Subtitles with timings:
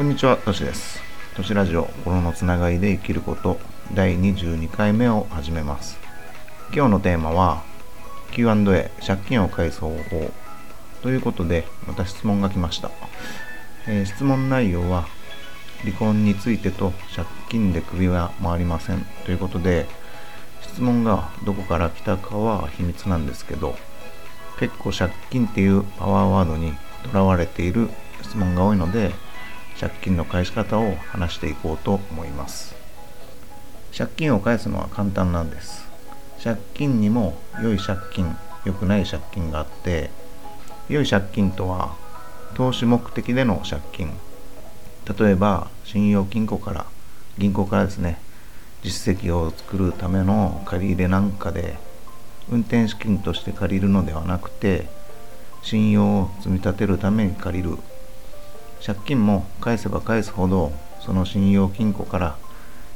[0.00, 0.98] こんにちは、としです。
[1.36, 3.60] としラジオ、心のつながりで生きること、
[3.92, 5.98] 第22回目を始めます。
[6.74, 7.62] 今日のテーマは、
[8.32, 10.30] Q&A、借金を返す方法。
[11.02, 12.90] ということで、また質問が来ました。
[13.86, 15.06] えー質問内容は、
[15.82, 19.04] 離婚についてと借金で首は回りません。
[19.26, 19.86] ということで、
[20.62, 23.76] 質問がどこから来たかは秘密なんですけど、
[24.58, 26.72] 結構借金っていうパワーワードに
[27.02, 27.90] とらわれている
[28.22, 29.12] 質問が多いので
[29.80, 32.74] 借金の返し方を話していこうと思います。
[33.96, 35.88] 借金を返すのは簡単なんです。
[36.44, 40.10] 借金にも良い借金良くない借金があって
[40.90, 41.96] 良い借金とは
[42.54, 44.12] 投資目的での借金。
[45.18, 46.84] 例えば信用金庫から
[47.38, 48.20] 銀行からですね
[48.82, 51.78] 実績を作るための借り入れなんかで
[52.50, 54.88] 運転資金として借りるのではなくて
[55.62, 57.78] 信用を積み立てるために借りる。
[58.84, 62.36] 借金も返せば返すほどその信用金庫から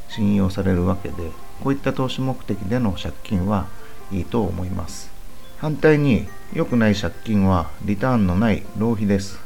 [0.08, 1.30] 信用されるわけで
[1.62, 3.66] こういった投資目的での借金は
[4.10, 5.10] いいと思います。
[5.58, 9.38] 反対に良くない借金はリターンのない浪費です。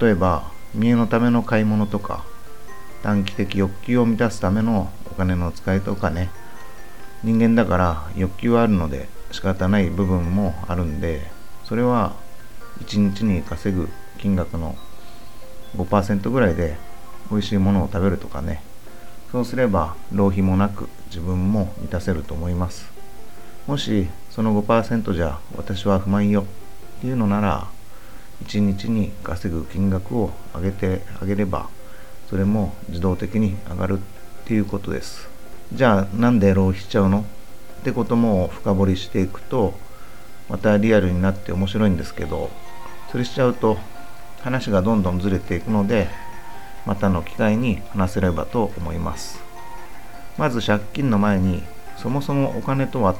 [0.00, 2.24] 例えば見栄のための買い物とか
[3.02, 6.30] 短期的欲求を満たすためのお金の使いとかね。
[7.22, 11.30] 人間だから欲求はあるので仕方ない部分もあるんで
[11.64, 12.14] それは
[12.84, 14.74] 1日に稼ぐ金額の
[15.76, 16.76] 5%ぐらいで
[17.30, 18.62] 美味しいものを食べるとかね。
[19.30, 22.90] そうすれば浪費もなく自分も満たせると思います。
[23.66, 26.42] もしその5%じゃ私は不満よ。
[26.98, 27.68] っていうのなら
[28.44, 31.68] 1日に稼ぐ金額を上げてあげれば
[32.28, 34.02] それも自動的に上がるっ
[34.44, 35.28] ていうことです。
[35.72, 37.20] じゃあなんで浪費しちゃうの？
[37.20, 39.74] ってことも深掘りしていくと
[40.48, 42.50] またリアルになって面白いんですけど
[43.10, 43.78] それしちゃうと
[44.42, 46.08] 話がどんどんずれていくので
[46.86, 49.40] またの機会に話せればと思います。
[50.38, 51.62] まず借金の前に
[51.96, 53.16] そもそもお金とはっ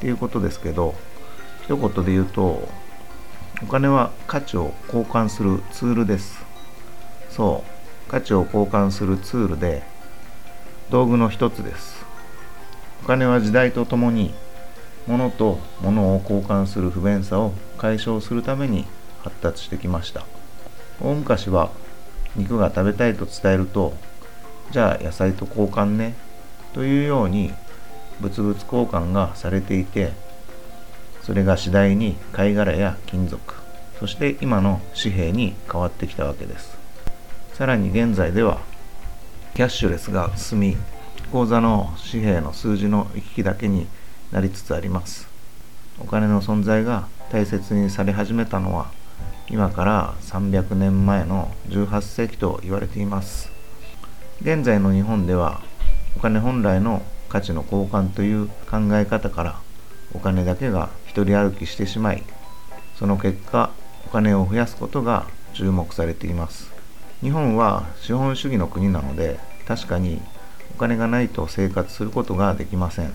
[0.00, 0.94] ていうことですけど
[1.64, 2.68] 一言で言うと
[3.62, 6.44] お金は価値を交換するツールです。
[7.30, 7.64] そ
[8.06, 9.82] う価値を交換するツールで
[10.90, 12.04] 道具の一つです。
[13.02, 14.32] お金は時代とともに
[15.06, 18.84] 物と物を交換する不便さを解消するために
[19.22, 20.35] 発達してきました。
[21.00, 21.70] 大昔は
[22.34, 23.94] 肉が食べたいと伝えると
[24.70, 26.14] じゃあ野菜と交換ね
[26.72, 27.52] というように
[28.20, 30.12] 物々交換がされていて
[31.22, 33.54] それが次第に貝殻や金属
[33.98, 36.76] そして今の紙幣に変わってきたわけです。
[37.54, 38.60] さらに現在では
[39.54, 40.76] キャッシュレスが進み
[41.32, 43.86] 口座の紙幣の数字の行き来だけに
[44.30, 45.28] なりつつあります。
[45.98, 48.90] お金の存在が大切にされ始めたのは
[49.48, 53.52] 今から300年前の18世紀と言われています。
[54.42, 55.60] 現在の日本では
[56.16, 59.60] お金本来の価値の交換という考え方から
[60.12, 62.22] お金だけが一人歩きしてしまい
[62.98, 63.70] その結果
[64.06, 66.72] お金を増やすことが注目されています。
[67.20, 70.20] 日本は資本主義の国なので確かに
[70.74, 73.14] お金がないと生活することができません。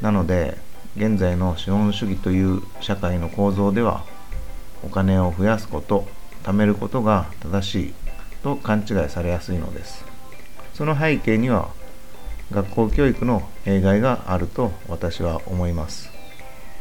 [0.00, 0.56] なので
[0.96, 4.04] 現在の資本主義という社会の構造では
[4.82, 6.06] お金を増やすこと
[6.44, 7.94] 貯めることが正しい
[8.42, 10.04] と勘違いされやすいのです。
[10.74, 11.70] その背景には
[12.52, 16.10] 学校教育の弊害があると私は思います。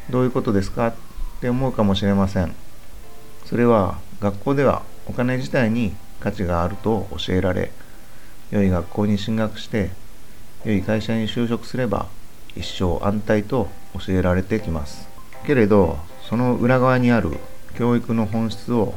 [0.09, 0.93] どういうことですかっ
[1.41, 2.55] て思うかもしれません。
[3.45, 7.71] それは学校ではお金自体に価値があると教えられ
[8.51, 9.91] 良い学校に進学して
[10.63, 12.07] 良い会社に就職すれば
[12.55, 15.07] 一生安泰と教えられてきます。
[15.45, 15.97] けれど
[16.29, 17.37] その裏側にある
[17.77, 18.95] 教育の本質を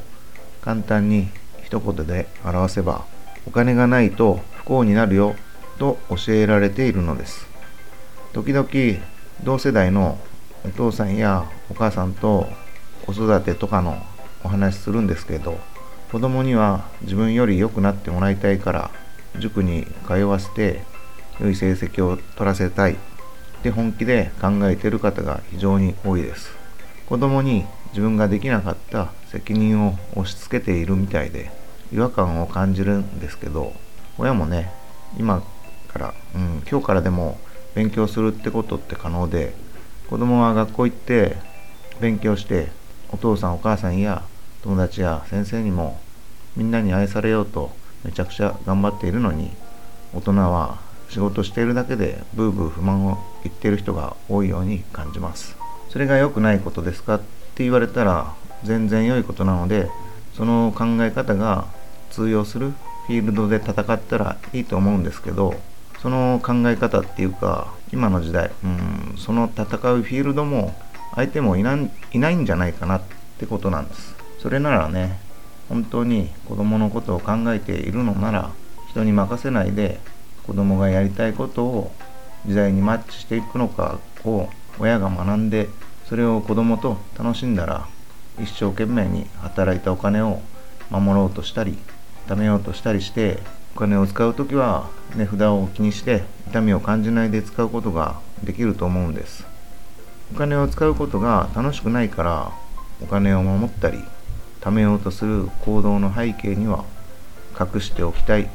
[0.62, 1.28] 簡単に
[1.62, 3.04] 一言で表せば
[3.46, 5.34] お金がないと不幸になるよ
[5.78, 7.46] と教えられているのです。
[8.32, 8.68] 時々
[9.44, 10.18] 同世代の
[10.64, 12.46] お父さんやお母さんと
[13.06, 14.02] 子育てとかの
[14.44, 15.58] お話しするんですけど
[16.12, 18.90] 子供には自分より良くなってもらいたいから
[19.38, 20.82] 塾に通わせて
[21.40, 22.96] 良い成績を取らせたいっ
[23.62, 26.59] て本気で考えている方が非常に多いです。
[27.10, 31.50] 子供に自分ができなかった責任を押し付けているみたいで
[31.92, 33.72] 違和感を感じるんですけど
[34.16, 34.72] 親もね
[35.18, 35.42] 今
[35.88, 37.36] から、うん、今日からでも
[37.74, 39.54] 勉強するってことって可能で
[40.08, 41.36] 子供は学校行って
[42.00, 42.68] 勉強して
[43.10, 44.22] お父さんお母さんや
[44.62, 45.98] 友達や先生にも
[46.54, 47.72] みんなに愛されようと
[48.04, 49.50] めちゃくちゃ頑張っているのに
[50.14, 50.78] 大人は
[51.08, 55.56] 仕事しているだけでブーブー不満を言っている人が多いように感じます。
[55.90, 57.18] それが良くないことですかっ
[57.54, 58.34] て言われたら
[58.64, 59.90] 全然良いことなので
[60.36, 61.66] その考え方が
[62.10, 62.70] 通用する
[63.06, 65.54] フィールドで戦ったらいいと思うんですけど
[66.00, 69.66] その考え方っていうか今の時代うんその戦う
[70.02, 70.74] フィールドも
[71.14, 71.76] 相手もいな
[72.12, 73.02] いないんじゃないかなっ
[73.38, 74.14] てことなんです。
[74.38, 75.18] それならね
[75.68, 78.50] 本当に子供のことを考えているのなら
[78.90, 80.00] 人に任せないで
[80.46, 81.92] 子供がやりたいことを
[82.46, 84.48] 時代にマッチしていくのかを
[84.80, 85.68] 親が学んで
[86.08, 87.86] それを子供と楽しんだら
[88.40, 90.40] 一生懸命に働いたお金を
[90.90, 91.78] 守ろうとしたり
[92.26, 93.38] 貯めようとしたりして
[93.76, 99.46] お金を使う時は値札を気にして痛みを感じないで使うことができると思うんです。
[100.32, 102.52] お金を使うことが楽しくないから
[103.02, 103.98] お金を守ったり
[104.60, 106.84] 貯めようとする行動の背景には
[107.58, 108.48] 隠しておきたい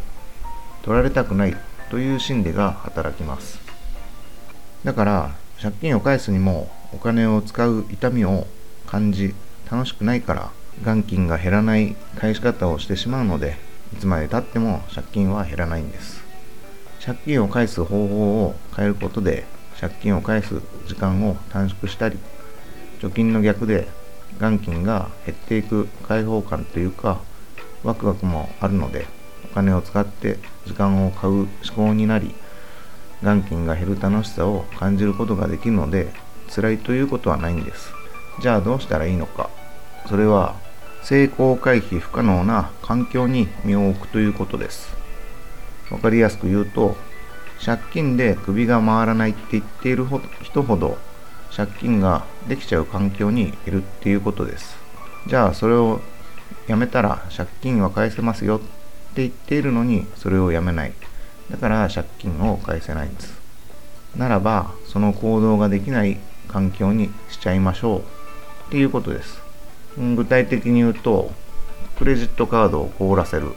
[0.83, 1.57] 取られたくない
[1.89, 3.59] という心理が働きます。
[4.83, 5.31] だから
[5.61, 8.47] 借金を返すにもお金を使う痛みを
[8.87, 9.33] 感じ
[9.71, 10.51] 楽しくないから
[10.83, 13.57] 元金が減らない返し方をしてしまうので
[13.93, 16.25] いつまでたっても借金は減らないんです。
[17.05, 19.45] 借金を返す方法を変えることで
[19.79, 22.17] 借金を返す時間を短縮したり
[22.99, 23.87] 貯金の逆で
[24.39, 27.21] 元金が減っていく解放感というか
[27.83, 29.05] ワクワクもあるので
[29.51, 32.33] お金を使って時間を買う思考になり
[33.21, 36.13] 元金が減る楽しさを感じることができるので
[36.53, 37.91] 辛いということはないんです。
[38.41, 39.49] じゃあどうしたらいいのか。
[40.07, 40.55] それは
[41.03, 44.95] 成功回避不可能な環境に身を置くということです。
[45.91, 46.95] わかりやすく言うと
[47.63, 50.05] 借金で首が回らないって言っている
[50.41, 50.97] 人ほど
[51.55, 54.75] 借金ができちゃう環境にいるっていうことです。
[55.27, 56.01] じゃあそれを
[56.67, 60.93] やめたら借金は返せますよって言っているのにそれをやめない。
[61.51, 63.39] だから借金を返せないんです。
[64.15, 67.99] ならばその行動ができない環境にしちゃいましょう。
[67.99, 68.03] っ
[68.71, 69.41] ていうことです。
[69.97, 71.31] 具体的に言うと
[71.97, 73.51] クレジットカードを凍らせる。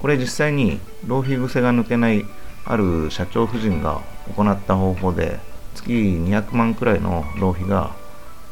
[0.00, 2.24] これ実際に浪費癖が抜けない
[2.64, 4.00] ある社長夫人が
[4.34, 5.38] 行った方法で
[5.74, 7.94] 月200万くらいの浪費が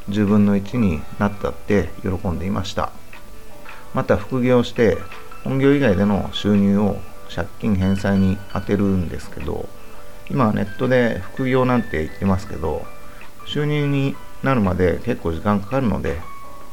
[0.08, 2.93] 10分の1になったって喜んでいました。
[3.94, 4.99] また副業して
[5.44, 6.99] 本業以外での収入を
[7.35, 9.69] 借金返済に充てるんですけど
[10.31, 12.85] 今はネットで副業なんて言ってますけど
[13.47, 16.21] 収入になるまで結構時間かかるので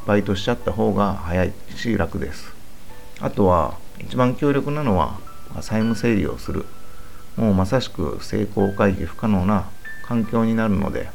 [0.06, 2.54] バイトしちゃった方が早いし楽です。
[3.22, 5.18] あとは一番強力なのは
[5.62, 6.66] 債務整理をする。
[7.38, 9.70] もうまさしく成功回避不可能な
[10.06, 11.10] 環境になるので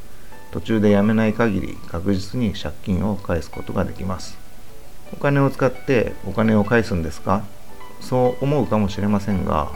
[0.50, 4.36] 途中でやめない限り確実に借金を返すことができます。
[5.12, 7.44] お金を使ってお金を返すんですか？
[8.00, 9.70] そう思うかもしれませんが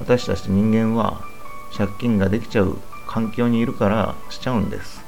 [0.00, 1.20] 私たち人間は
[1.76, 5.04] 借金ができちゃう環境にいるからしちゃうんです。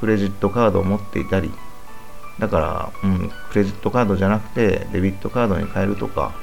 [0.00, 1.50] クレジットカードを持っていたり
[2.38, 6.34] だから、うん、クレジットカードじゃなくてデビットカードに変えるとか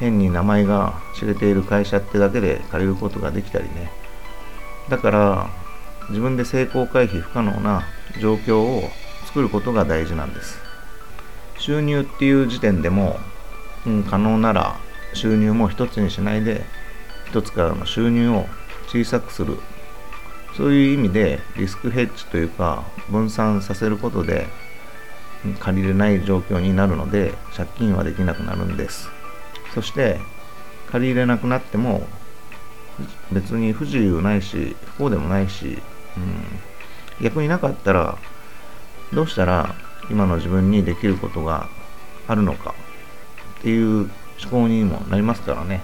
[0.00, 3.92] 変に名前が知れている会社ってだけで借りることができたりね。
[4.88, 5.50] だから
[6.08, 7.84] 自分で成功回避不可能な
[8.20, 8.82] 状況を
[9.26, 10.58] 作ることが大事なんです。
[11.58, 13.18] 収入っていう時点でも、
[14.08, 14.76] 可能なら
[15.14, 16.64] 収入も一つにしないで
[17.28, 18.46] 一つからの収入を
[18.88, 19.58] 小さくする。
[20.56, 24.46] そういう意味でリスクヘッジというか分散させることで
[25.60, 29.08] 借りれない状況になるので借金はできなくなるんです。
[29.74, 30.20] そして
[30.90, 32.06] 借り入れなくなっても
[33.32, 35.78] 別に不自由ないし不幸でもないし、
[36.16, 38.18] うん、逆になかったら
[39.12, 39.74] どうしたら
[40.10, 41.68] 今の自分にできることが
[42.26, 42.74] あるのか。
[43.60, 44.10] っていう
[44.42, 45.82] 思考にもなりますからね。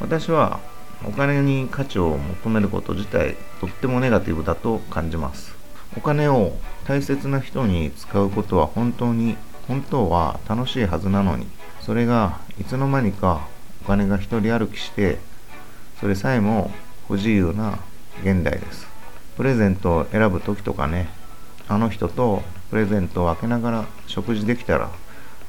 [0.00, 0.60] 私は
[1.06, 5.54] お金に価値を求めること自体とってもネガティブだと感じます。
[5.96, 9.36] お金を大切な人に使うことは本当に
[9.68, 11.46] 本当は楽しいはずなのに
[11.80, 13.46] それがいつの間にか
[13.82, 15.18] お金が一人歩きして
[16.00, 16.70] それさえも
[17.06, 17.78] 不自由な
[18.22, 18.88] 現代です。
[19.36, 21.08] プレゼントを選ぶ時とかね
[21.68, 24.90] あの人とプレゼントを開けながら食事できたら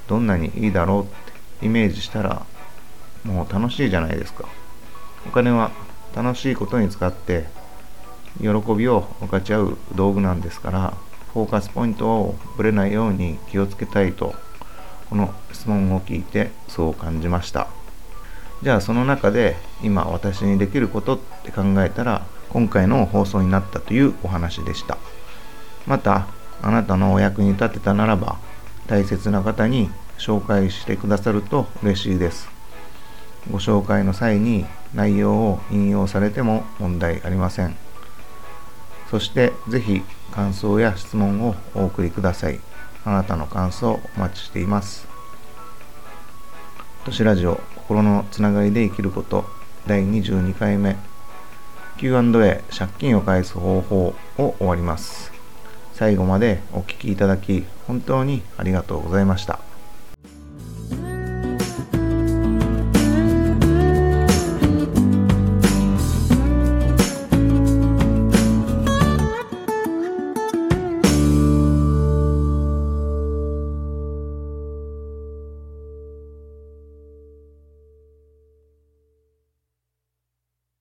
[0.08, 1.29] どんなにいいだろうって
[1.62, 2.46] イメージしたら
[3.24, 4.46] もう楽しいじゃないですか。
[5.28, 5.72] お金は
[6.16, 7.46] 楽しいことに使って
[8.40, 10.94] 喜びを分かち合う道具なんですから
[11.34, 14.34] フォーカスポイントをぶれないように気をつけたいと
[15.10, 17.68] この質問を聞いてそう感じました。
[18.62, 24.98] じゃあその中で今私にできることって考えたら今回の放送になったというお話でした。
[25.86, 26.28] また
[26.62, 28.38] あなたのお役に立てたならば
[28.88, 29.90] 大切な方に
[30.20, 32.50] 紹介してくださると嬉しいです。
[33.50, 37.76] ご紹介の際に内容を引用されても問題ありません。
[39.10, 42.60] そしてぜひ感想や質問をお送りください。
[43.06, 45.08] あなたの感想お待ちしています。
[47.06, 49.46] 都市ラジオ心のつながりで生きること。
[49.88, 50.96] 第22回目。
[51.98, 55.32] Q&A 借金を返す方法を終わります。
[55.94, 59.69] 最後までお聴きいただき本当にありがとうございました。